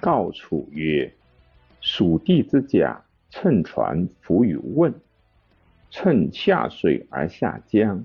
[0.00, 1.12] 告楚曰
[1.80, 4.94] ：“蜀地之甲，乘船浮于汶，
[5.90, 8.04] 乘下水而下江，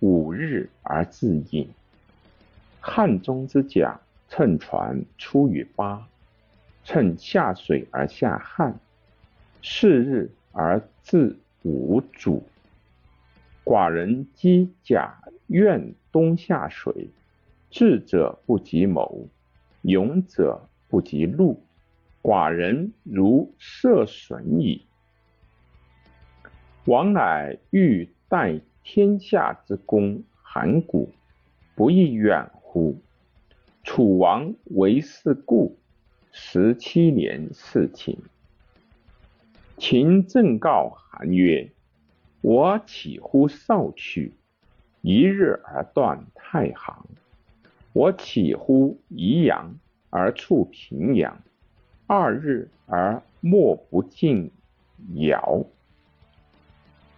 [0.00, 1.68] 五日而自饮。
[2.80, 6.08] 汉中之甲，乘船出于巴，
[6.84, 8.78] 乘下水而下汉，
[9.62, 12.42] 四日而自无主。
[13.64, 17.08] 寡人击甲，愿东下水。
[17.70, 19.28] 智者不及谋，
[19.82, 21.62] 勇者不及路。
[22.22, 24.84] 寡人如涉损矣。
[26.84, 31.10] 王乃欲代天下之功，函谷，
[31.74, 32.98] 不亦远乎？
[33.82, 35.78] 楚王为是故，
[36.30, 38.18] 十七年事秦。
[39.78, 41.70] 秦正告韩曰
[42.42, 44.34] ：“我岂乎少曲，
[45.00, 47.06] 一日而断太行？
[47.94, 49.74] 我岂乎宜阳
[50.10, 51.42] 而处平阳，
[52.06, 54.50] 二日而莫不尽
[55.14, 55.64] 尧？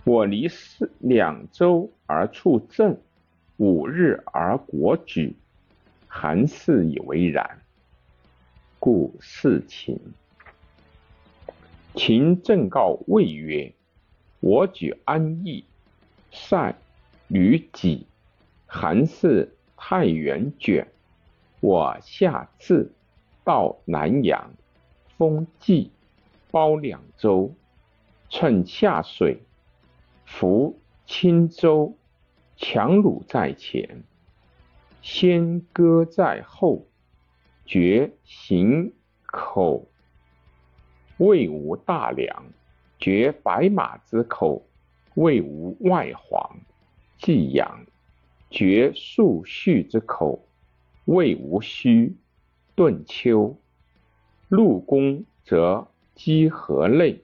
[0.04, 2.98] 我离四两周而处郑，
[3.56, 5.34] 五日而国举。
[6.06, 7.62] 韩氏以为然，
[8.78, 9.98] 故事秦。
[11.94, 13.72] 秦正告魏曰
[14.40, 15.64] ：“我举安邑，
[16.30, 16.76] 善
[17.28, 18.06] 吕己。
[18.66, 20.86] 韩氏太原卷，
[21.62, 22.90] 我下至，
[23.44, 24.50] 到南阳，
[25.16, 25.92] 封冀，
[26.50, 27.54] 包两周，
[28.28, 29.40] 趁下水。”
[30.26, 31.96] 夫青州，
[32.56, 34.02] 强弩在前，
[35.02, 36.84] 先割在后，
[37.64, 38.92] 绝行
[39.24, 39.86] 口，
[41.18, 42.42] 未无大梁；
[42.98, 44.66] 绝白马之口，
[45.14, 46.56] 未无外黄；
[47.18, 47.86] 济阳，
[48.50, 50.44] 绝树序之口，
[51.04, 52.14] 未无须；
[52.74, 53.56] 顿丘，
[54.48, 57.20] 陆攻则击河内，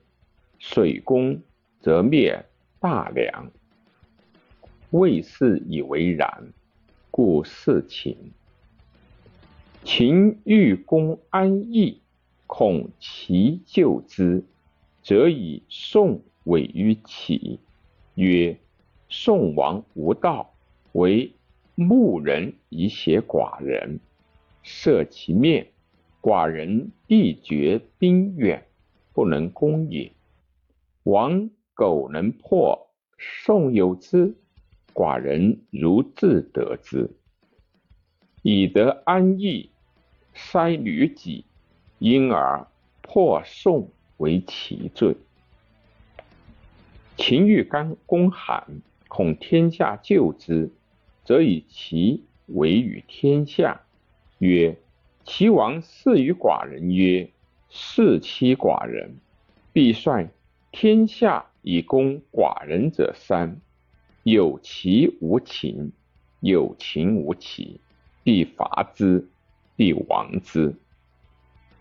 [0.57, 1.41] 水攻
[1.79, 2.45] 则灭。
[2.81, 3.51] 大梁，
[4.91, 6.53] 魏氏以为然，
[7.11, 8.31] 故事秦。
[9.83, 12.01] 秦欲公安邑，
[12.47, 14.45] 恐其救之，
[15.03, 17.59] 则以宋委于齐，
[18.15, 18.57] 曰
[19.09, 20.53] ：“宋王无道，
[20.93, 21.33] 为
[21.83, 23.99] 牧人以挟寡人，
[24.63, 25.67] 射其面，
[26.21, 28.65] 寡人必绝兵远，
[29.13, 30.11] 不能攻也。”
[31.03, 31.49] 王。
[31.79, 34.35] 苟能破宋有之，
[34.93, 37.09] 寡人如自得之。
[38.41, 39.69] 以得安邑，
[40.33, 41.45] 塞吕己，
[41.99, 42.67] 因而
[43.01, 43.87] 破宋
[44.17, 45.15] 为其罪。
[47.15, 50.69] 秦欲干攻韩，恐天下救之，
[51.29, 53.81] 则以其为与天下，
[54.39, 54.77] 曰：
[55.23, 57.29] 齐王赐于寡人曰：
[57.69, 59.17] 弑其寡人，
[59.71, 60.31] 必率
[60.71, 61.45] 天下。
[61.61, 63.61] 以攻寡人者三：
[64.23, 65.91] 有其无秦，
[66.39, 67.79] 有秦无齐，
[68.23, 69.29] 必伐之，
[69.75, 70.73] 必亡之。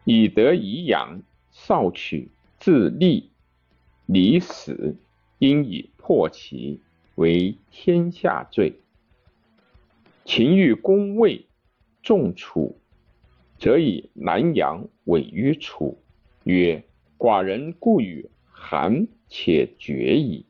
[0.04, 1.22] 以德宜养，
[1.52, 3.30] 少取，自立，
[4.04, 4.98] 离死，
[5.38, 6.80] 因以破齐，
[7.14, 8.74] 为天下罪。
[10.28, 11.46] 秦欲攻魏，
[12.02, 12.76] 重楚，
[13.58, 15.96] 则以南阳委于楚，
[16.44, 16.84] 曰：
[17.16, 19.08] 寡人故与韩。
[19.30, 20.44] 且决矣。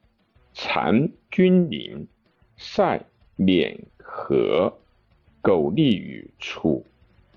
[0.52, 2.08] 残君临，
[2.56, 3.04] 塞
[3.36, 4.78] 免和，
[5.42, 6.84] 苟利于楚。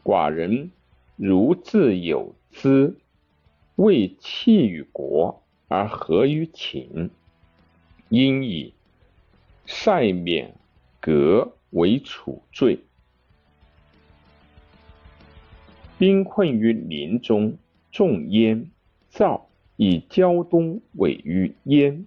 [0.04, 0.72] 寡人
[1.16, 2.96] 如自有之，
[3.76, 7.12] 为弃于国而合于秦，
[8.10, 8.74] 因以
[9.68, 10.56] 塞免
[11.00, 12.80] 革为楚罪。
[15.98, 17.58] 兵困于林中，
[17.92, 18.70] 众焉，
[19.10, 19.48] 赵。
[19.78, 22.06] 以胶东委于燕，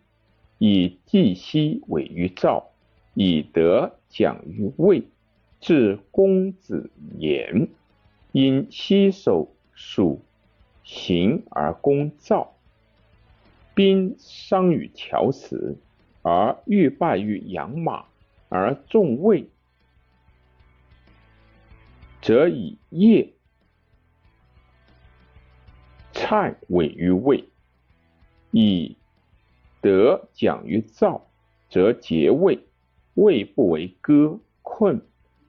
[0.59, 2.71] 以冀西委于赵，
[3.15, 5.03] 以德讲于魏。
[5.61, 6.89] 至公子
[7.19, 7.67] 言，
[8.31, 10.21] 因西守蜀，
[10.85, 12.55] 行而攻赵。
[13.75, 15.77] 兵伤于桥石，
[16.23, 18.05] 而欲败于养马，
[18.49, 19.49] 而众魏，
[22.25, 23.35] 则以叶
[26.15, 27.51] 蔡委于魏。
[28.51, 28.97] 以
[29.83, 31.27] 德讲于赵，
[31.69, 32.61] 则结魏；
[33.13, 35.03] 魏不为歌困，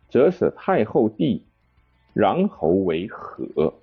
[0.10, 1.46] 则使太后弟
[2.14, 3.74] 穰侯为和。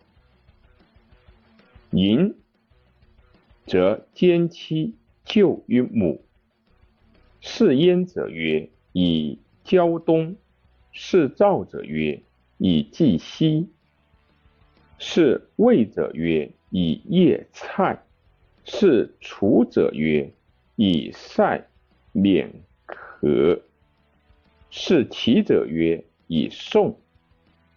[1.93, 2.37] 淫，
[3.65, 6.23] 则奸妻救于母。
[7.41, 10.37] 是焉者曰：以胶东；
[10.93, 12.23] 是赵者曰：
[12.65, 13.69] 以冀西。
[14.97, 18.05] 是魏者曰：以叶菜。
[18.65, 20.33] 是楚者曰：
[20.77, 21.67] 以塞
[22.13, 22.53] 免
[22.87, 23.61] 壳。
[24.71, 27.01] 是齐者曰：以宋。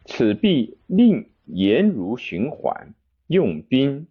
[0.06, 2.94] 此必令言如循环，
[3.26, 4.06] 用兵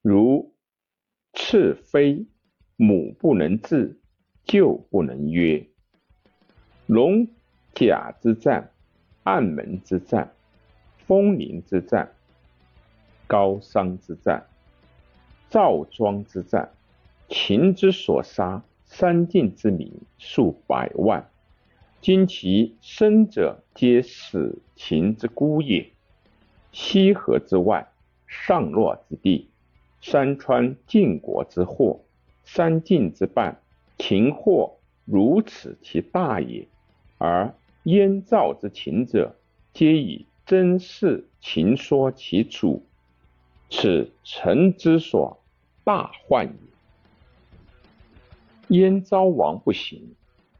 [0.00, 0.54] 如
[1.34, 2.24] 赤飞，
[2.76, 4.00] 母不能治，
[4.46, 5.66] 舅不能约。
[6.86, 7.28] 龙
[7.74, 8.69] 甲之战，
[9.22, 10.32] 暗门之战，
[11.06, 12.12] 风陵之战，
[13.26, 14.46] 高桑之战，
[15.48, 16.70] 赵庄之战，
[17.28, 21.28] 秦之所杀，三晋之民数百万。
[22.00, 25.90] 今其生者皆死秦之孤也。
[26.72, 27.88] 西河之外，
[28.26, 29.50] 上洛之地，
[30.00, 32.00] 山川晋国之祸，
[32.44, 33.60] 三晋之半，
[33.98, 36.66] 秦祸如此其大也。
[37.18, 37.52] 而
[37.84, 39.36] 燕赵之秦者，
[39.72, 42.84] 皆以真事秦说其主，
[43.70, 45.38] 此臣之所
[45.84, 46.52] 大患也。
[48.76, 50.14] 燕昭王不行，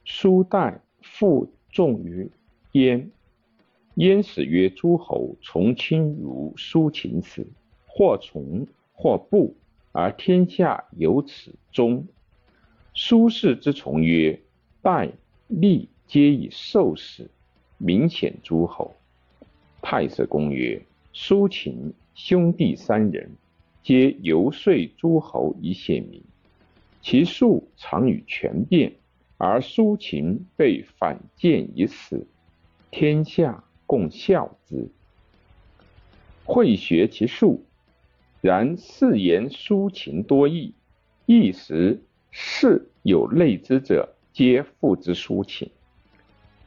[0.05, 0.81] 苏代。
[1.03, 2.31] 负重于
[2.73, 3.11] 燕，
[3.95, 7.47] 燕使曰：“诸侯从亲如苏秦死，
[7.87, 9.57] 或从或不，
[9.93, 12.07] 而天下有此终。”
[12.95, 14.43] 苏轼之从曰
[14.83, 15.11] ：“代、
[15.49, 17.31] 历皆以受死，
[17.79, 18.97] 明显诸侯。”
[19.81, 20.83] 太史公曰
[21.15, 23.31] ：“苏秦兄弟三人，
[23.85, 26.21] 皆游说诸侯以显明，
[27.01, 28.93] 其术常与权变。”
[29.39, 32.27] 而苏秦被反间以死，
[32.91, 34.89] 天下共笑之。
[36.45, 37.63] 会学其术，
[38.41, 40.75] 然是言苏秦多义，
[41.25, 42.03] 一时
[42.33, 45.71] 是有类之者，皆复之苏秦。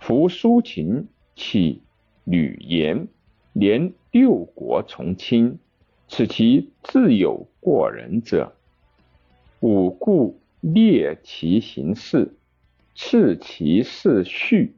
[0.06, 1.82] 夫苏秦起
[2.26, 3.08] 吕言，
[3.54, 5.60] 连六国从亲，
[6.10, 8.54] 此其自有过人者。
[9.62, 12.36] 吾故列其行事。
[12.94, 14.76] 赐其事序，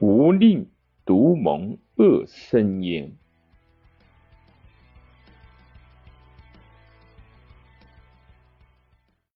[0.00, 0.66] 无令
[1.04, 3.12] 独蒙恶生焉。